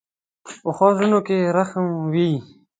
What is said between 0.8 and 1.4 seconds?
زړونو کې